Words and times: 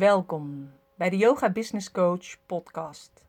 Welkom 0.00 0.72
bij 0.96 1.10
de 1.10 1.16
Yoga 1.16 1.50
Business 1.50 1.90
Coach 1.90 2.46
podcast. 2.46 3.24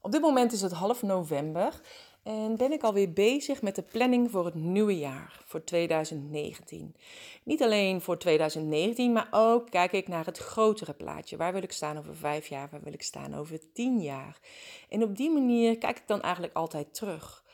Op 0.00 0.12
dit 0.12 0.20
moment 0.20 0.52
is 0.52 0.60
het 0.60 0.72
half 0.72 1.02
november 1.02 1.80
en 2.22 2.56
ben 2.56 2.72
ik 2.72 2.82
alweer 2.82 3.12
bezig 3.12 3.62
met 3.62 3.74
de 3.74 3.82
planning 3.82 4.30
voor 4.30 4.44
het 4.44 4.54
nieuwe 4.54 4.98
jaar, 4.98 5.42
voor 5.46 5.64
2019. 5.64 6.94
Niet 7.42 7.62
alleen 7.62 8.00
voor 8.00 8.18
2019, 8.18 9.12
maar 9.12 9.28
ook 9.30 9.70
kijk 9.70 9.92
ik 9.92 10.08
naar 10.08 10.24
het 10.24 10.38
grotere 10.38 10.94
plaatje. 10.94 11.36
Waar 11.36 11.52
wil 11.52 11.62
ik 11.62 11.72
staan 11.72 11.98
over 11.98 12.16
vijf 12.16 12.46
jaar? 12.46 12.68
Waar 12.70 12.82
wil 12.82 12.92
ik 12.92 13.02
staan 13.02 13.34
over 13.34 13.72
tien 13.72 14.00
jaar? 14.00 14.40
En 14.88 15.02
op 15.02 15.16
die 15.16 15.30
manier 15.30 15.78
kijk 15.78 15.98
ik 15.98 16.06
dan 16.06 16.20
eigenlijk 16.20 16.54
altijd 16.54 16.94
terug. 16.94 17.44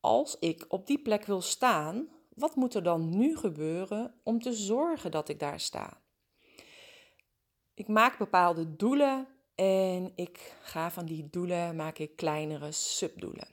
Als 0.00 0.36
ik 0.38 0.64
op 0.68 0.86
die 0.86 1.02
plek 1.02 1.24
wil 1.24 1.40
staan, 1.40 2.08
wat 2.34 2.54
moet 2.54 2.74
er 2.74 2.82
dan 2.82 3.18
nu 3.18 3.36
gebeuren 3.36 4.14
om 4.22 4.40
te 4.42 4.52
zorgen 4.52 5.10
dat 5.10 5.28
ik 5.28 5.38
daar 5.38 5.60
sta? 5.60 6.00
Ik 7.80 7.88
maak 7.88 8.18
bepaalde 8.18 8.76
doelen 8.76 9.28
en 9.54 10.12
ik 10.14 10.56
ga 10.62 10.90
van 10.90 11.06
die 11.06 11.28
doelen 11.30 11.76
maak 11.76 11.98
ik 11.98 12.16
kleinere 12.16 12.72
subdoelen. 12.72 13.48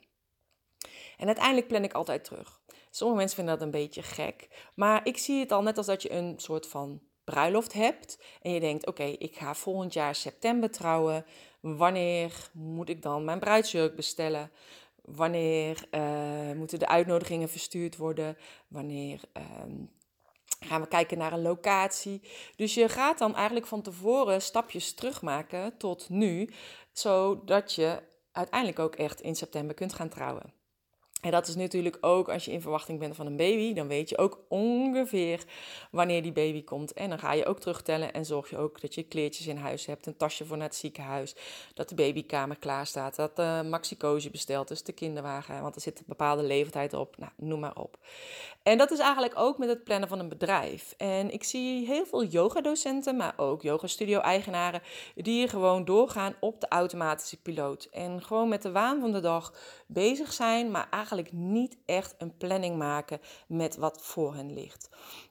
En 1.16 1.26
uiteindelijk 1.26 1.66
plan 1.66 1.84
ik 1.84 1.92
altijd 1.92 2.24
terug. 2.24 2.60
Sommige 2.90 3.18
mensen 3.18 3.36
vinden 3.36 3.54
dat 3.54 3.64
een 3.64 3.80
beetje 3.80 4.02
gek, 4.02 4.70
maar 4.74 5.06
ik 5.06 5.18
zie 5.18 5.40
het 5.40 5.52
al 5.52 5.62
net 5.62 5.76
als 5.76 5.86
dat 5.86 6.02
je 6.02 6.12
een 6.12 6.34
soort 6.36 6.66
van 6.66 7.00
bruiloft 7.24 7.72
hebt 7.72 8.22
en 8.42 8.52
je 8.52 8.60
denkt: 8.60 8.86
oké, 8.86 9.02
ik 9.02 9.36
ga 9.36 9.54
volgend 9.54 9.92
jaar 9.92 10.14
september 10.14 10.70
trouwen. 10.70 11.24
Wanneer 11.60 12.50
moet 12.52 12.88
ik 12.88 13.02
dan 13.02 13.24
mijn 13.24 13.40
bruidsjurk 13.40 13.96
bestellen? 13.96 14.50
Wanneer 15.02 15.88
uh, 15.90 16.52
moeten 16.52 16.78
de 16.78 16.88
uitnodigingen 16.88 17.48
verstuurd 17.48 17.96
worden? 17.96 18.36
Wanneer 18.68 19.20
ehm, 19.32 19.84
gaan 20.60 20.80
we 20.80 20.88
kijken 20.88 21.18
naar 21.18 21.32
een 21.32 21.42
locatie? 21.42 22.22
Dus 22.56 22.74
je 22.74 22.88
gaat 22.88 23.18
dan 23.18 23.34
eigenlijk 23.34 23.66
van 23.66 23.82
tevoren 23.82 24.42
stapjes 24.42 24.94
terugmaken 24.94 25.76
tot 25.76 26.08
nu, 26.08 26.50
zodat 26.92 27.74
je 27.74 28.02
uiteindelijk 28.32 28.78
ook 28.78 28.94
echt 28.94 29.20
in 29.20 29.36
september 29.36 29.74
kunt 29.74 29.92
gaan 29.92 30.08
trouwen. 30.08 30.57
En 31.20 31.30
dat 31.30 31.48
is 31.48 31.54
natuurlijk 31.54 31.98
ook 32.00 32.28
als 32.28 32.44
je 32.44 32.52
in 32.52 32.60
verwachting 32.60 32.98
bent 32.98 33.16
van 33.16 33.26
een 33.26 33.36
baby, 33.36 33.72
dan 33.72 33.88
weet 33.88 34.08
je 34.08 34.18
ook 34.18 34.38
ongeveer 34.48 35.44
wanneer 35.90 36.22
die 36.22 36.32
baby 36.32 36.64
komt. 36.64 36.92
En 36.92 37.08
dan 37.08 37.18
ga 37.18 37.32
je 37.32 37.46
ook 37.46 37.60
terugtellen 37.60 38.12
en 38.12 38.24
zorg 38.24 38.50
je 38.50 38.56
ook 38.58 38.80
dat 38.80 38.94
je 38.94 39.02
kleertjes 39.02 39.46
in 39.46 39.56
huis 39.56 39.86
hebt, 39.86 40.06
een 40.06 40.16
tasje 40.16 40.44
voor 40.44 40.56
naar 40.56 40.66
het 40.66 40.76
ziekenhuis, 40.76 41.36
dat 41.74 41.88
de 41.88 41.94
babykamer 41.94 42.58
klaar 42.58 42.86
staat, 42.86 43.16
dat 43.16 43.36
de 43.36 43.66
maxicosi 43.68 44.30
besteld 44.30 44.70
is, 44.70 44.82
de 44.82 44.92
kinderwagen, 44.92 45.62
want 45.62 45.74
er 45.74 45.80
zit 45.80 45.98
een 45.98 46.04
bepaalde 46.08 46.42
leeftijd 46.42 46.94
op, 46.94 47.16
nou, 47.16 47.32
noem 47.36 47.60
maar 47.60 47.76
op. 47.76 47.98
En 48.62 48.78
dat 48.78 48.90
is 48.90 48.98
eigenlijk 48.98 49.38
ook 49.38 49.58
met 49.58 49.68
het 49.68 49.84
plannen 49.84 50.08
van 50.08 50.18
een 50.18 50.28
bedrijf. 50.28 50.94
En 50.96 51.32
ik 51.32 51.44
zie 51.44 51.86
heel 51.86 52.06
veel 52.06 52.24
yogadocenten, 52.24 53.16
maar 53.16 53.34
ook 53.36 53.62
yogastudio-eigenaren, 53.62 54.82
die 55.14 55.48
gewoon 55.48 55.84
doorgaan 55.84 56.34
op 56.40 56.60
de 56.60 56.68
automatische 56.68 57.42
piloot. 57.42 57.88
En 57.90 58.22
gewoon 58.22 58.48
met 58.48 58.62
de 58.62 58.72
waan 58.72 59.00
van 59.00 59.12
de 59.12 59.20
dag 59.20 59.52
bezig 59.86 60.32
zijn, 60.32 60.70
maar 60.70 60.86
eigenlijk 60.90 61.06
niet 61.32 61.76
echt 61.86 62.14
een 62.18 62.36
planning 62.36 62.76
maken 62.76 63.20
met 63.48 63.76
wat 63.76 64.02
voor 64.02 64.34
hen 64.34 64.52
ligt. 64.52 64.88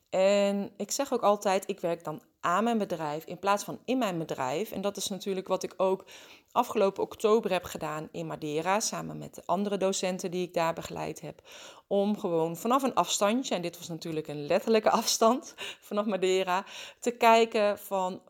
En 0.09 0.71
ik 0.77 0.91
zeg 0.91 1.13
ook 1.13 1.21
altijd, 1.21 1.69
ik 1.69 1.79
werk 1.79 2.03
dan 2.03 2.21
aan 2.39 2.63
mijn 2.63 2.77
bedrijf 2.77 3.25
in 3.25 3.39
plaats 3.39 3.63
van 3.63 3.79
in 3.85 3.97
mijn 3.97 4.17
bedrijf. 4.17 4.71
En 4.71 4.81
dat 4.81 4.97
is 4.97 5.07
natuurlijk 5.07 5.47
wat 5.47 5.63
ik 5.63 5.73
ook 5.77 6.05
afgelopen 6.51 7.03
oktober 7.03 7.51
heb 7.51 7.63
gedaan 7.63 8.07
in 8.11 8.27
Madeira, 8.27 8.79
samen 8.79 9.17
met 9.17 9.35
de 9.35 9.43
andere 9.45 9.77
docenten 9.77 10.31
die 10.31 10.47
ik 10.47 10.53
daar 10.53 10.73
begeleid 10.73 11.21
heb. 11.21 11.41
Om 11.87 12.19
gewoon 12.19 12.57
vanaf 12.57 12.83
een 12.83 12.93
afstandje, 12.93 13.55
en 13.55 13.61
dit 13.61 13.77
was 13.77 13.87
natuurlijk 13.87 14.27
een 14.27 14.45
letterlijke 14.45 14.89
afstand 14.89 15.53
vanaf 15.87 16.05
Madeira, 16.05 16.65
te 16.99 17.11
kijken 17.11 17.79
van 17.79 18.21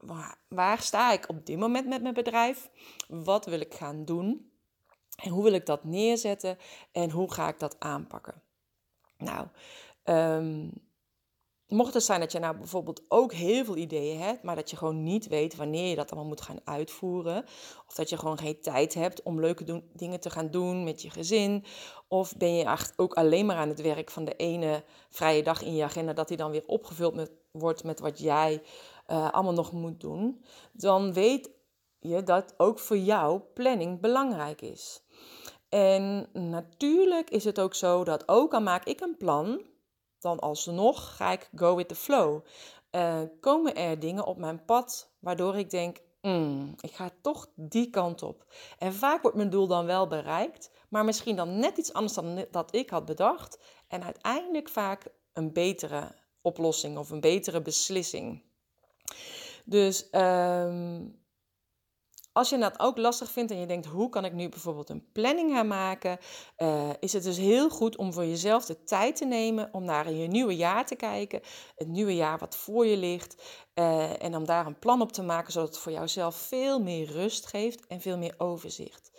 waar 0.48 0.82
sta 0.82 1.12
ik 1.14 1.30
op 1.30 1.46
dit 1.46 1.58
moment 1.58 1.88
met 1.88 2.02
mijn 2.02 2.14
bedrijf? 2.14 2.70
Wat 3.08 3.46
wil 3.46 3.60
ik 3.60 3.74
gaan 3.74 4.06
doen? 4.06 4.52
En 5.24 5.30
hoe 5.30 5.44
wil 5.44 5.54
ik 5.54 5.66
dat 5.66 5.84
neerzetten 5.84 6.58
en 6.92 7.12
hoe 7.12 7.34
ga 7.34 7.48
ik 7.48 7.60
dat 7.60 7.76
aanpakken? 7.80 8.42
Nou, 9.18 9.48
um, 10.04 10.72
mocht 11.68 11.94
het 11.94 12.04
zijn 12.04 12.20
dat 12.20 12.32
je 12.32 12.40
nou 12.40 12.58
bijvoorbeeld 12.58 13.02
ook 13.08 13.34
heel 13.34 13.66
veel 13.66 13.76
ideeën 13.76 14.20
hebt, 14.20 14.44
maar 14.44 14.56
dat 14.56 14.70
je 14.70 14.78
gewoon 14.78 15.04
niet 15.04 15.28
weet 15.28 15.56
wanneer 15.56 15.90
je 15.90 15.96
dat 15.96 16.12
allemaal 16.12 16.30
moet 16.30 16.42
gaan 16.42 16.60
uitvoeren, 16.64 17.46
of 17.88 17.94
dat 17.94 18.10
je 18.10 18.18
gewoon 18.18 18.38
geen 18.38 18.62
tijd 18.62 18.94
hebt 18.94 19.24
om 19.24 19.40
leuke 19.40 19.84
dingen 19.94 20.20
te 20.20 20.30
gaan 20.30 20.52
doen 20.52 20.84
met 20.84 21.02
je 21.02 21.10
gezin, 21.10 21.66
of 22.08 22.38
ben 22.38 22.56
je 22.56 22.64
echt 22.64 22.94
ook 22.96 23.14
alleen 23.14 23.46
maar 23.46 23.58
aan 23.58 23.70
het 23.70 23.82
werk 23.82 24.12
van 24.12 24.26
de 24.26 24.36
ene 24.36 24.84
vrije 25.10 25.44
dag 25.44 25.62
in 25.62 25.76
je 25.76 25.84
agenda, 25.84 26.14
dat 26.14 26.28
die 26.28 26.38
dan 26.38 26.52
weer 26.52 26.66
opgevuld 26.66 27.16
met, 27.16 27.32
wordt 27.52 27.84
met 27.84 28.00
wat 28.00 28.20
jij 28.20 28.62
uh, 29.08 29.32
allemaal 29.32 29.54
nog 29.54 29.72
moet 29.72 30.00
doen, 30.00 30.46
dan 30.72 31.14
weet 31.14 31.50
je 32.00 32.24
dat 32.24 32.54
ook 32.58 32.80
voor 32.80 32.98
jou 32.98 33.40
planning 33.40 34.02
belangrijk 34.02 34.62
is. 34.62 35.06
En 35.70 36.30
natuurlijk 36.34 37.30
is 37.30 37.44
het 37.44 37.60
ook 37.60 37.76
zo 37.76 38.04
dat 38.04 38.28
ook 38.28 38.54
al 38.54 38.62
maak 38.62 38.86
ik 38.86 39.02
een 39.02 39.18
plan, 39.18 39.62
dan 40.20 40.40
alsnog 40.40 41.16
ga 41.16 41.32
ik 41.32 41.50
go 41.56 41.76
with 41.76 41.88
the 41.88 41.96
flow. 41.96 42.46
Uh, 42.92 43.22
komen 43.40 43.76
er 43.76 44.00
dingen 44.00 44.26
op 44.26 44.38
mijn 44.38 44.66
pad 44.66 45.12
waardoor 45.20 45.58
ik 45.58 45.70
denk, 45.70 45.98
mm, 46.22 46.76
ik 46.80 46.92
ga 46.92 47.10
toch 47.22 47.48
die 47.56 47.90
kant 47.90 48.24
op. 48.24 48.46
En 48.78 48.94
vaak 48.94 49.22
wordt 49.22 49.38
mijn 49.38 49.50
doel 49.50 49.68
dan 49.68 49.86
wel 49.86 50.08
bereikt, 50.08 50.72
maar 50.90 51.06
misschien 51.06 51.36
dan 51.36 51.60
net 51.60 51.78
iets 51.78 51.94
anders 51.94 52.14
dan 52.14 52.46
dat 52.52 52.76
ik 52.76 52.90
had 52.90 53.06
bedacht. 53.06 53.60
En 53.88 54.04
uiteindelijk 54.04 54.70
vaak 54.70 55.08
een 55.34 55.54
betere 55.54 56.16
oplossing 56.42 56.98
of 56.98 57.10
een 57.10 57.20
betere 57.20 57.62
beslissing. 57.62 58.44
Dus 59.66 60.08
um, 60.12 61.20
als 62.38 62.50
je 62.50 62.58
dat 62.58 62.80
ook 62.80 62.98
lastig 62.98 63.32
vindt 63.32 63.52
en 63.52 63.60
je 63.60 63.66
denkt, 63.66 63.86
hoe 63.86 64.10
kan 64.10 64.26
ik 64.26 64.34
nu 64.34 64.50
bijvoorbeeld 64.50 64.90
een 64.90 65.12
planning 65.12 65.52
gaan 65.52 65.68
maken, 65.68 66.18
uh, 66.58 66.90
is 67.00 67.14
het 67.14 67.24
dus 67.24 67.38
heel 67.38 67.70
goed 67.70 67.96
om 67.96 68.14
voor 68.14 68.26
jezelf 68.26 68.66
de 68.66 68.84
tijd 68.84 69.16
te 69.16 69.26
nemen 69.26 69.70
om 69.72 69.84
naar 69.84 70.12
je 70.12 70.28
nieuwe 70.28 70.56
jaar 70.56 70.86
te 70.86 70.96
kijken. 70.96 71.42
Het 71.76 71.88
nieuwe 71.88 72.16
jaar 72.16 72.38
wat 72.38 72.56
voor 72.56 72.86
je 72.86 72.98
ligt. 72.98 73.36
Uh, 73.76 74.24
en 74.24 74.36
om 74.36 74.46
daar 74.46 74.66
een 74.66 74.80
plan 74.80 75.02
op 75.02 75.12
te 75.12 75.24
maken, 75.24 75.52
zodat 75.52 75.68
het 75.68 75.78
voor 75.78 75.92
jouzelf 75.92 76.36
veel 76.36 76.82
meer 76.82 77.12
rust 77.12 77.46
geeft 77.46 77.88
en 77.88 78.02
veel 78.02 78.18
meer 78.18 78.36
overzicht. 78.38 79.12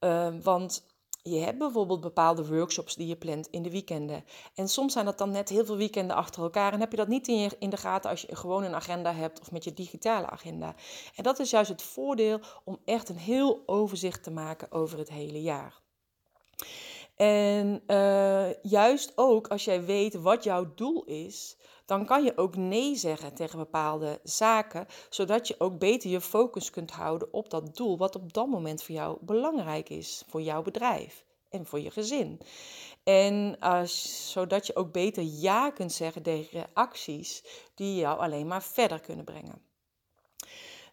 Uh, 0.00 0.28
want 0.42 0.84
je 1.22 1.38
hebt 1.38 1.58
bijvoorbeeld 1.58 2.00
bepaalde 2.00 2.46
workshops 2.46 2.94
die 2.94 3.06
je 3.06 3.16
plant 3.16 3.48
in 3.50 3.62
de 3.62 3.70
weekenden. 3.70 4.24
En 4.54 4.68
soms 4.68 4.92
zijn 4.92 5.04
dat 5.04 5.18
dan 5.18 5.30
net 5.30 5.48
heel 5.48 5.64
veel 5.64 5.76
weekenden 5.76 6.16
achter 6.16 6.42
elkaar. 6.42 6.72
En 6.72 6.80
heb 6.80 6.90
je 6.90 6.96
dat 6.96 7.08
niet 7.08 7.28
in, 7.28 7.38
je, 7.38 7.50
in 7.58 7.70
de 7.70 7.76
gaten 7.76 8.10
als 8.10 8.20
je 8.20 8.36
gewoon 8.36 8.62
een 8.62 8.74
agenda 8.74 9.12
hebt 9.14 9.40
of 9.40 9.50
met 9.50 9.64
je 9.64 9.72
digitale 9.72 10.26
agenda. 10.26 10.74
En 11.16 11.22
dat 11.22 11.38
is 11.38 11.50
juist 11.50 11.70
het 11.70 11.82
voordeel 11.82 12.40
om 12.64 12.78
echt 12.84 13.08
een 13.08 13.18
heel 13.18 13.62
overzicht 13.66 14.22
te 14.22 14.30
maken 14.30 14.72
over 14.72 14.98
het 14.98 15.10
hele 15.10 15.42
jaar. 15.42 15.80
En 17.16 17.82
uh, 17.86 18.62
juist 18.62 19.12
ook 19.14 19.48
als 19.48 19.64
jij 19.64 19.84
weet 19.84 20.14
wat 20.14 20.44
jouw 20.44 20.74
doel 20.74 21.04
is, 21.04 21.56
dan 21.90 22.04
kan 22.06 22.24
je 22.24 22.36
ook 22.36 22.56
nee 22.56 22.94
zeggen 22.94 23.34
tegen 23.34 23.58
bepaalde 23.58 24.20
zaken, 24.22 24.86
zodat 25.08 25.48
je 25.48 25.54
ook 25.58 25.78
beter 25.78 26.10
je 26.10 26.20
focus 26.20 26.70
kunt 26.70 26.90
houden 26.90 27.32
op 27.32 27.50
dat 27.50 27.76
doel, 27.76 27.98
wat 27.98 28.16
op 28.16 28.32
dat 28.32 28.46
moment 28.46 28.82
voor 28.82 28.94
jou 28.94 29.18
belangrijk 29.20 29.88
is, 29.88 30.22
voor 30.28 30.42
jouw 30.42 30.62
bedrijf 30.62 31.24
en 31.48 31.66
voor 31.66 31.80
je 31.80 31.90
gezin. 31.90 32.40
En 33.02 33.56
als, 33.58 34.30
zodat 34.32 34.66
je 34.66 34.76
ook 34.76 34.92
beter 34.92 35.22
ja 35.22 35.70
kunt 35.70 35.92
zeggen 35.92 36.22
tegen 36.22 36.66
acties 36.72 37.44
die 37.74 37.96
jou 37.96 38.18
alleen 38.18 38.46
maar 38.46 38.62
verder 38.62 39.00
kunnen 39.00 39.24
brengen. 39.24 39.69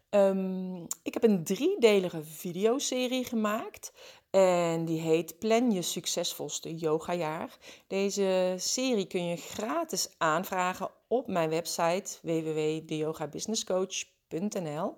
Um, 0.10 0.88
ik 1.04 1.14
heb 1.14 1.24
een 1.24 1.44
driedelige 1.44 2.24
videoserie 2.24 3.26
gemaakt. 3.26 3.94
En 4.30 4.86
die 4.86 5.00
heet 5.00 5.40
Plan 5.40 5.72
je 5.72 5.82
succesvolste 5.82 6.76
yogajaar. 6.76 7.58
Deze 7.88 8.54
serie 8.58 9.08
kun 9.08 9.26
je 9.26 9.36
gratis 9.36 10.10
aanvragen 10.18 10.90
op 11.08 11.28
mijn 11.28 11.50
website 11.50 12.18
www.deyogabusinesscoach.nl 12.22 14.96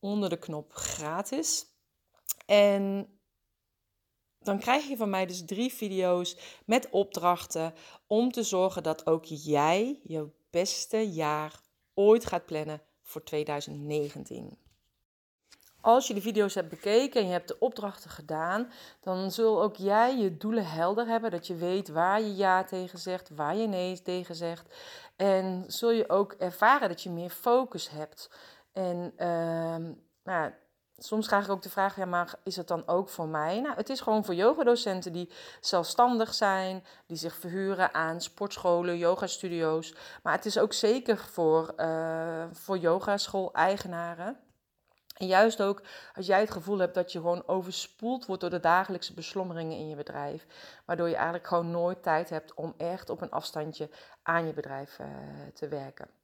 onder 0.00 0.28
de 0.28 0.38
knop 0.38 0.72
gratis. 0.72 1.66
En 2.46 3.08
dan 4.38 4.58
krijg 4.58 4.88
je 4.88 4.96
van 4.96 5.10
mij 5.10 5.26
dus 5.26 5.44
drie 5.44 5.72
video's 5.72 6.36
met 6.66 6.90
opdrachten 6.90 7.74
om 8.06 8.32
te 8.32 8.42
zorgen 8.42 8.82
dat 8.82 9.06
ook 9.06 9.24
jij 9.24 10.00
je 10.02 10.30
beste 10.50 11.10
jaar 11.10 11.60
ooit 11.94 12.26
gaat 12.26 12.46
plannen 12.46 12.82
voor 13.06 13.22
2019 13.22 14.58
als 15.86 16.06
je 16.06 16.14
de 16.14 16.20
video's 16.20 16.54
hebt 16.54 16.68
bekeken 16.68 17.20
en 17.20 17.26
je 17.26 17.32
hebt 17.32 17.48
de 17.48 17.58
opdrachten 17.58 18.10
gedaan, 18.10 18.70
dan 19.00 19.30
zul 19.30 19.62
ook 19.62 19.76
jij 19.76 20.16
je 20.16 20.36
doelen 20.36 20.66
helder 20.66 21.06
hebben. 21.06 21.30
Dat 21.30 21.46
je 21.46 21.54
weet 21.54 21.88
waar 21.88 22.20
je 22.20 22.34
ja 22.34 22.64
tegen 22.64 22.98
zegt, 22.98 23.30
waar 23.30 23.56
je 23.56 23.66
nee 23.66 24.02
tegen 24.02 24.34
zegt. 24.34 24.74
En 25.16 25.64
zul 25.66 25.90
je 25.90 26.08
ook 26.08 26.32
ervaren 26.32 26.88
dat 26.88 27.02
je 27.02 27.10
meer 27.10 27.30
focus 27.30 27.90
hebt. 27.90 28.30
En 28.72 29.12
uh, 29.18 29.94
nou, 30.24 30.52
soms 30.98 31.26
krijg 31.26 31.44
ik 31.44 31.50
ook 31.50 31.62
de 31.62 31.70
vraag, 31.70 31.96
ja, 31.96 32.04
maar 32.04 32.34
is 32.42 32.56
het 32.56 32.68
dan 32.68 32.86
ook 32.86 33.08
voor 33.08 33.28
mij? 33.28 33.60
Nou, 33.60 33.76
het 33.76 33.88
is 33.88 34.00
gewoon 34.00 34.24
voor 34.24 34.34
yogadocenten 34.34 35.12
die 35.12 35.30
zelfstandig 35.60 36.34
zijn, 36.34 36.84
die 37.06 37.16
zich 37.16 37.34
verhuren 37.34 37.94
aan 37.94 38.20
sportscholen, 38.20 38.98
yogastudio's. 38.98 39.94
Maar 40.22 40.32
het 40.32 40.46
is 40.46 40.58
ook 40.58 40.72
zeker 40.72 41.18
voor, 41.18 41.74
uh, 41.76 42.44
voor 42.52 42.78
yogaschool-eigenaren. 42.78 44.36
En 45.16 45.26
juist 45.26 45.62
ook 45.62 45.82
als 46.14 46.26
jij 46.26 46.40
het 46.40 46.50
gevoel 46.50 46.78
hebt 46.78 46.94
dat 46.94 47.12
je 47.12 47.18
gewoon 47.18 47.46
overspoeld 47.46 48.26
wordt 48.26 48.40
door 48.40 48.50
de 48.50 48.60
dagelijkse 48.60 49.14
beslommeringen 49.14 49.78
in 49.78 49.88
je 49.88 49.96
bedrijf. 49.96 50.46
Waardoor 50.84 51.08
je 51.08 51.14
eigenlijk 51.14 51.46
gewoon 51.46 51.70
nooit 51.70 52.02
tijd 52.02 52.30
hebt 52.30 52.54
om 52.54 52.74
echt 52.76 53.10
op 53.10 53.20
een 53.20 53.30
afstandje 53.30 53.90
aan 54.22 54.46
je 54.46 54.52
bedrijf 54.52 54.98
uh, 54.98 55.06
te 55.54 55.68
werken. 55.68 56.15